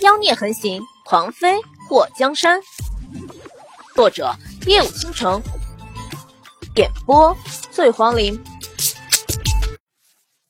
[0.00, 2.60] 妖孽横行，狂妃祸江山。
[3.96, 4.32] 作者：
[4.64, 5.42] 夜舞倾城，
[6.76, 7.36] 演播：
[7.72, 8.40] 醉黄林。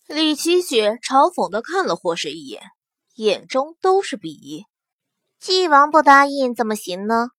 [0.07, 2.63] 李奇雪嘲讽的看了霍水一眼，
[3.15, 4.67] 眼中都是鄙夷。
[5.41, 7.31] 纪王不答应怎么行呢？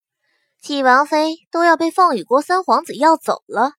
[0.60, 3.74] 纪王妃都要被凤羽国三皇子要走了。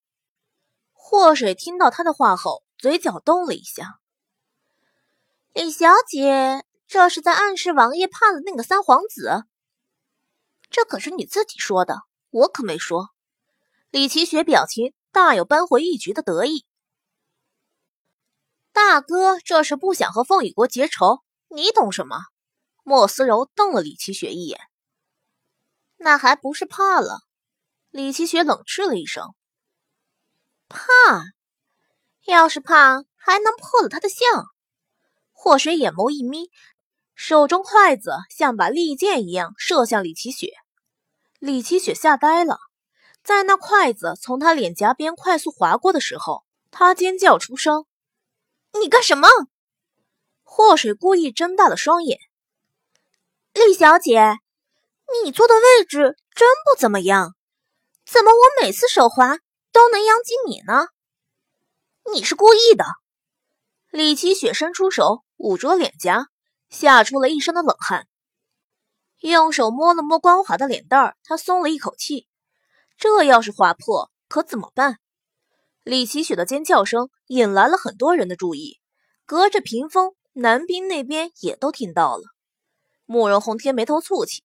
[0.92, 3.98] 霍水听到他的话后，嘴角动了一下。
[5.52, 9.44] 李小姐，这是在暗示王爷怕了那个三皇子？
[10.70, 13.10] 这可是你自己说的，我可没说。
[13.90, 16.66] 李奇雪表情大有扳回一局的得意。
[18.72, 21.22] 大哥，这是不想和凤羽国结仇？
[21.46, 22.24] 你懂什么？
[22.82, 24.58] 莫思柔瞪了李奇雪一眼。
[25.96, 27.20] 那还不是怕了？
[27.90, 29.32] 李奇雪冷嗤了一声。
[30.68, 30.80] 怕？
[32.24, 34.46] 要是怕，还能破了他的相？
[35.30, 36.50] 霍水眼眸一眯，
[37.22, 40.54] 手中筷子像把利剑一样射向李奇雪。
[41.38, 42.56] 李奇雪吓呆了，
[43.22, 47.84] 在那筷子从他脸颊边快速划过的时候，他尖叫出声
[48.80, 49.28] ：“你干什么？”
[50.42, 52.18] 霍水故意睁大了双眼
[53.52, 54.38] ：“厉小姐，
[55.22, 57.34] 你坐的位置真不怎么样，
[58.06, 59.36] 怎么我每次手滑
[59.72, 60.86] 都能殃及你呢？
[62.14, 62.86] 你是故意的。”
[63.92, 65.22] 李奇雪伸出手。
[65.36, 66.26] 捂住脸颊，
[66.70, 68.06] 吓出了一身的冷汗。
[69.20, 72.26] 用手摸了摸光滑的脸蛋儿，他松了一口气。
[72.96, 74.98] 这要是划破，可怎么办？
[75.82, 78.78] 李奇雪的尖叫声引来了很多人的注意，
[79.26, 82.22] 隔着屏风，男宾那边也都听到了。
[83.04, 84.42] 慕容红天眉头蹙起，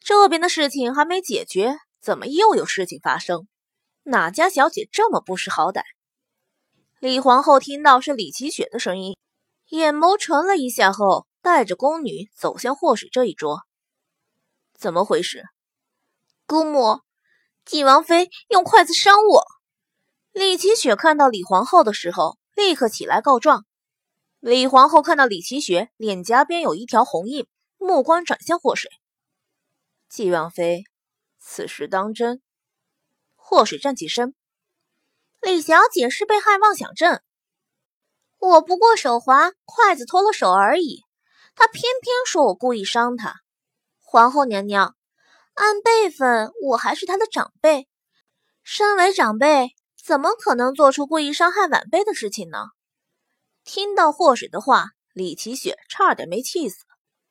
[0.00, 3.48] 这边的事情还没解决，怎么又有事情发生？
[4.04, 5.82] 哪家小姐这么不识好歹？
[7.00, 9.16] 李皇后听到是李奇雪的声音。
[9.70, 13.60] 眼眸沉了一下后，带着宫女走向霍水这一桌。
[14.74, 15.44] 怎么回事？
[16.44, 17.02] 姑母，
[17.64, 19.44] 纪王妃用筷子伤我。
[20.32, 23.64] 李奇雪看到李皇后的时候，立刻起来告状。
[24.40, 27.46] 李皇后看到李奇雪脸颊边有一条红印，
[27.78, 28.90] 目光转向霍水。
[30.08, 30.82] 纪王妃，
[31.38, 32.42] 此事当真？
[33.36, 34.34] 霍水站起身。
[35.40, 37.20] 李小姐是被害妄想症。
[38.38, 41.05] 我不过手滑，筷子脱了手而已。
[41.56, 43.34] 他偏偏说我故意伤他。
[43.98, 44.94] 皇后娘娘，
[45.54, 47.88] 按辈分，我还是他的长辈。
[48.62, 49.70] 身为长辈，
[50.04, 52.58] 怎么可能做出故意伤害晚辈的事情呢？
[53.64, 56.84] 听到霍水的话，李奇雪差点没气死，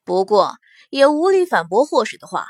[0.03, 0.55] 不过
[0.89, 2.47] 也无力反驳霍水的话。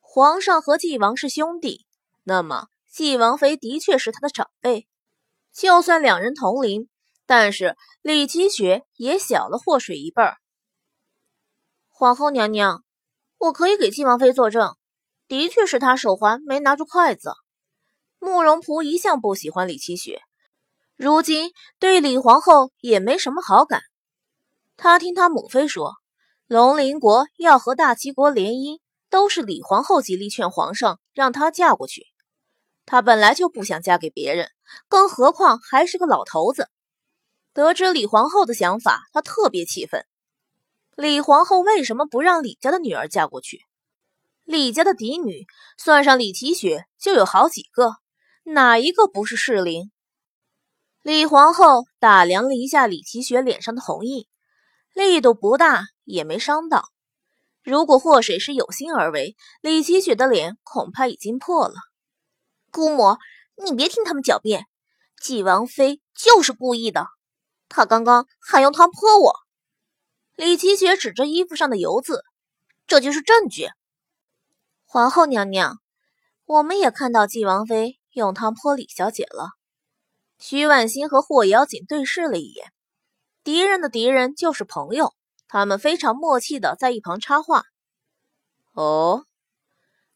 [0.00, 1.86] 皇上和纪王是兄弟，
[2.24, 4.88] 那么纪王妃的确是他的长辈。
[5.52, 6.88] 就算两人同龄。
[7.24, 10.36] 但是李奇雪也小了霍水一辈儿。
[12.02, 12.82] 皇后娘娘，
[13.38, 14.74] 我可以给纪王妃作证，
[15.28, 17.30] 的确是她手滑没拿住筷子。
[18.18, 20.20] 慕容仆一向不喜欢李奇雪，
[20.96, 23.82] 如今对李皇后也没什么好感。
[24.76, 25.92] 他听他母妃说，
[26.48, 32.06] 龙鳞国要和大齐国联姻，都是李皇后极力劝皇上让她嫁过去。
[32.84, 34.48] 她本来就不想嫁给别人，
[34.88, 36.68] 更何况还是个老头子。
[37.52, 40.04] 得知李皇后的想法，她特别气愤。
[40.94, 43.62] 李皇后为什么不让李家的女儿嫁过去？
[44.44, 45.46] 李家的嫡女，
[45.78, 47.96] 算上李奇雪，就有好几个，
[48.42, 49.90] 哪一个不是适龄？
[51.00, 54.26] 李皇后打量了一下李奇雪脸上的红印，
[54.92, 56.90] 力度不大，也没伤到。
[57.62, 61.74] 如果祸水是有心而为，李奇雪的脸恐怕已经破了。
[62.70, 63.16] 姑母，
[63.64, 64.66] 你别听他们狡辩，
[65.22, 67.06] 纪王妃就是故意的。
[67.68, 69.34] 她刚刚还用汤泼我，
[70.34, 72.24] 李奇雪指着衣服上的油渍，
[72.86, 73.68] 这就是证据。
[74.84, 75.78] 皇后娘娘，
[76.46, 79.50] 我们也看到纪王妃用汤泼李小姐了。
[80.38, 82.72] 徐婉欣和霍瑶锦对视了一眼，
[83.44, 85.14] 敌人的敌人就是朋友，
[85.48, 87.64] 他们非常默契的在一旁插话。
[88.72, 89.26] 哦，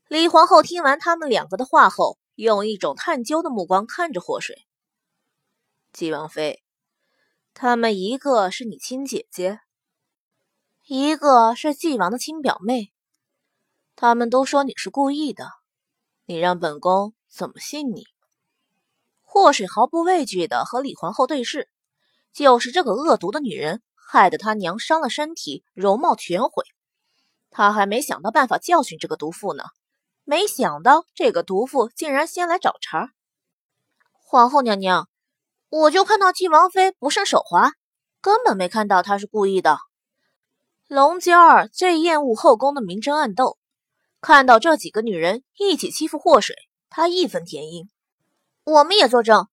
[0.09, 4.67] 李皇后听完他们两个的话后，用一种探究的目光看着霍水。
[5.93, 6.63] 纪王妃。
[7.55, 9.61] 他们一个是你亲姐姐，
[10.89, 12.93] 一个是纪王的亲表妹。
[13.97, 15.51] 他们都说你是故意的，
[16.27, 18.05] 你让本宫怎么信你？
[19.21, 21.69] 霍水毫不畏惧的和李皇后对视，
[22.33, 26.63] 就是这个恶毒的女人，害得他娘伤了身体，容貌全毁。
[27.51, 29.65] 他还没想到办法教训这个毒妇呢，
[30.23, 33.11] 没想到这个毒妇竟然先来找茬。
[34.13, 35.09] 皇后娘娘。
[35.69, 37.73] 我就看到纪王妃不慎手滑，
[38.21, 39.81] 根本没看到她是故意的。
[40.89, 43.59] 龙娇儿最厌恶后宫的明争暗斗，
[44.21, 46.55] 看到这几个女人一起欺负祸水，
[46.89, 47.91] 她义愤填膺。
[48.63, 49.49] 我们也作证，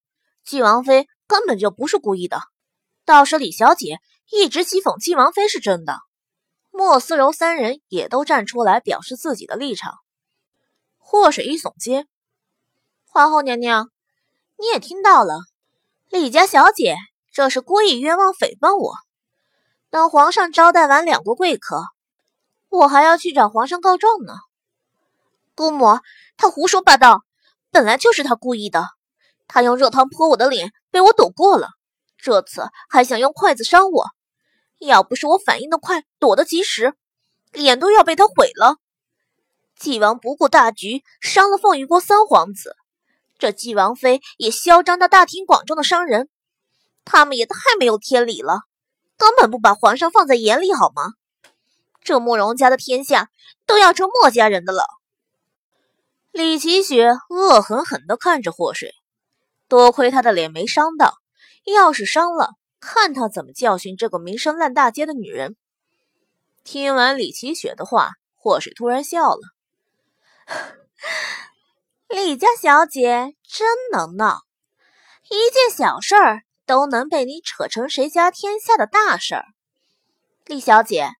[0.46, 2.40] 纪王妃根本就不是故意的，
[3.04, 3.98] 倒是李小姐
[4.30, 5.98] 一直讥讽纪王妃是真的。
[6.70, 9.96] 莫思柔三人也都站出来表示自己的立场。
[11.00, 12.08] 祸水一耸肩
[13.10, 13.90] ：“皇后娘娘，
[14.60, 15.40] 你也听到了，
[16.10, 16.96] 李家小姐
[17.32, 18.94] 这是故意冤枉诽谤我。
[19.94, 21.84] 等皇上招待完两国贵客，
[22.70, 24.34] 我还要去找皇上告状呢。
[25.54, 26.00] 姑母，
[26.36, 27.22] 他胡说八道，
[27.70, 28.88] 本来就是他故意的。
[29.48, 31.74] 他用热汤泼我的脸，被我躲过了，
[32.18, 34.08] 这次还想用筷子伤我。”
[34.82, 36.96] 要不是我反应的快，躲得及时，
[37.52, 38.78] 脸都要被他毁了。
[39.76, 42.76] 纪王不顾大局，伤了凤玉国三皇子，
[43.38, 46.30] 这纪王妃也嚣张到大庭广众的伤人，
[47.06, 48.62] 他们也太没有天理了，
[49.24, 51.14] 根本不把皇上放在眼里，好吗？
[52.04, 53.30] 这慕容家的天下
[53.66, 54.84] 都要成墨家人的了。
[56.34, 58.94] 李奇雪恶狠狠地看着祸水，
[59.70, 61.14] 多亏他的脸没伤到，
[61.64, 62.50] 要是伤了。
[62.82, 65.56] 看他怎么教训这个名声烂大街的女人。
[66.66, 69.40] 听完李奇雪的话，祸水突然笑了
[72.10, 74.42] ：“李家小姐真能闹，
[75.30, 76.44] 一件小事儿
[76.74, 79.46] 都能被你扯成谁家天下的大事儿。
[80.48, 81.12] 李小姐，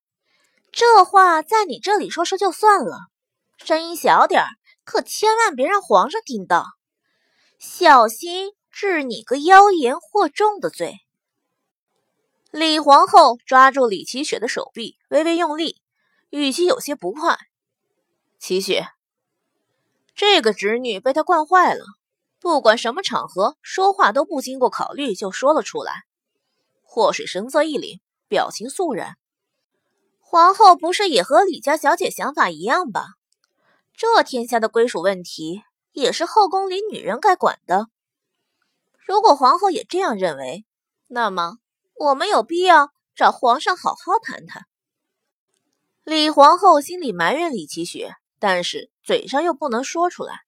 [0.72, 2.98] 这话在你这里说说就算了，
[3.64, 4.48] 声音小点儿，
[4.84, 6.66] 可千万别让皇上听到，
[7.60, 11.02] 小心治你个妖言惑众的罪。”
[12.50, 15.84] 李皇后抓住李奇雪的手臂，微微用力，
[16.32, 17.38] 语气有些不快
[18.42, 18.88] ：“奇雪，
[20.16, 21.86] 这个侄女被她惯坏了，
[22.44, 26.04] 不管什么场合，说话都不经过考虑就说了出来。”
[26.84, 29.16] 祸水神色一凛，表情肃然
[30.20, 33.06] ：“皇后不是也和李家小姐想法一样吧？
[33.96, 35.64] 这天下的归属问题，
[35.94, 37.88] 也是后宫里女人该管的。
[39.08, 40.66] 如果皇后也这样认为，
[41.08, 41.60] 那么……”
[41.96, 44.66] 我们有必要找皇上好好谈谈。
[46.04, 50.42] 李皇后心里埋怨李奇雪，但是嘴上又不能说出来。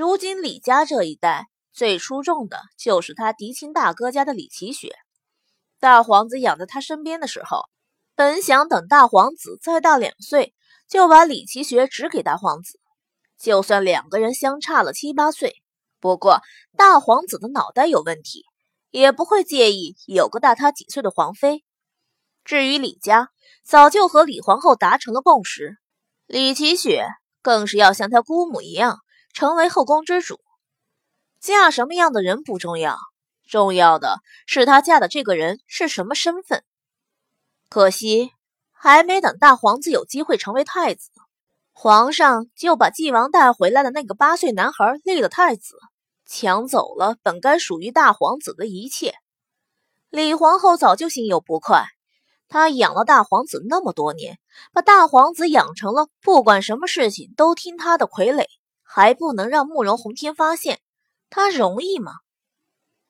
[0.00, 4.94] 如今李家这一代最出众的就是他嫡亲大哥家的李奇雪。
[5.78, 7.64] 大皇子养在他身边的时候，
[8.14, 10.54] 本想等大皇子再大两岁，
[10.88, 12.80] 就把李奇雪指给大皇子。
[13.38, 15.56] 就算两个人相差了七八岁，
[16.00, 16.40] 不过
[16.78, 18.46] 大皇子的脑袋有问题。
[18.90, 21.62] 也不会介意有个大他几岁的皇妃。
[22.42, 23.28] 至于李家，
[23.62, 25.76] 早就和李皇后达成了共识，
[26.26, 27.06] 李奇雪
[27.42, 28.98] 更是要像她姑母一样，
[29.32, 30.40] 成为后宫之主。
[31.40, 32.98] 嫁什么样的人不重要，
[33.48, 36.62] 重要的是她嫁的这个人是什么身份。
[37.68, 38.32] 可惜，
[38.72, 41.10] 还没等大皇子有机会成为太子，
[41.72, 45.76] 皇上就把继王带回来的那个八岁男孩立了太子。
[46.26, 49.14] 抢走了本该属于大皇子的一切，
[50.10, 51.86] 李皇后早就心有不快。
[52.48, 54.38] 她养了大皇子那么多年，
[54.72, 58.44] 把大皇子养成了不管什么事情都听他的傀儡，
[58.92, 60.80] 还不能让慕容宏天发现，
[61.28, 62.14] 他容易吗？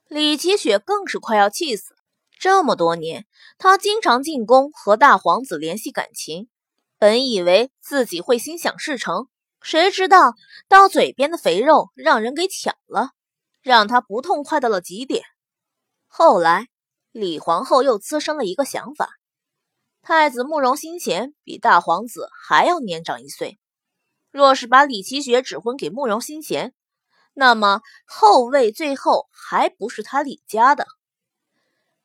[0.08, 1.94] 李奇雪更是快要气死。
[2.38, 6.50] 这么多年，她经常进宫和大皇子联系感情，
[6.98, 9.28] 本以为自己会心想事成。
[9.62, 10.34] 谁知道
[10.68, 13.12] 到嘴边的肥肉让人给抢了，
[13.62, 15.24] 让他不痛快到了极点。
[16.08, 16.68] 后来，
[17.10, 19.08] 李皇后又滋生了一个想法：
[20.02, 23.58] 太子慕容新贤比大皇子还要年长一岁，
[24.30, 26.74] 若是把李奇雪指婚给慕容新贤，
[27.34, 30.86] 那么后位最后还不是他李家的。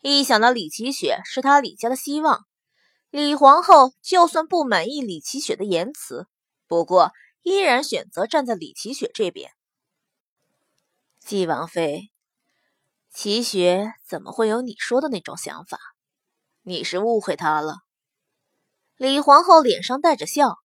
[0.02, 2.46] 一想到李奇雪是他李家的希望，
[3.10, 6.28] 李皇后就算不满意李奇雪的言辞，
[6.68, 7.12] 不过。
[7.48, 9.52] 依然选择站在李奇雪这边。
[11.20, 12.10] 纪王妃，
[13.14, 15.78] 齐雪怎么会有你说的那种想法？
[16.64, 17.82] 你是误会他了。
[18.98, 20.58] 李皇后脸上带着笑，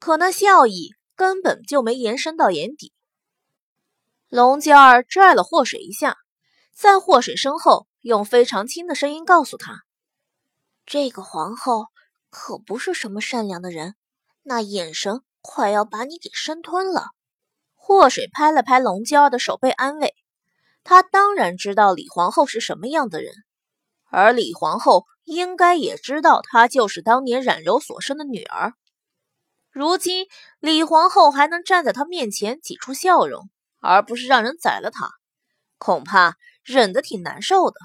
[0.00, 2.92] 可那笑意根本就没延伸到眼底。
[4.28, 6.16] 龙娇儿拽了祸水一下，
[6.72, 9.82] 在祸水身后用非常轻的声音告诉他
[10.86, 11.86] ：“这个皇后
[12.30, 13.96] 可不是什么善良的人，
[14.42, 17.10] 那眼神……”快要把你给生吞了！
[17.76, 20.12] 祸水拍了拍龙娇儿的手背，安慰
[20.82, 21.02] 他。
[21.02, 23.32] 当然知道李皇后是什么样的人，
[24.10, 28.74] 而李皇后应该也知道她就是当年冉柔所生的女儿。
[29.76, 30.26] 如今
[30.58, 35.10] 李皇后还能站在他面前挤出笑容，而不是让人宰了她，
[35.76, 37.76] 恐怕忍得挺难受的。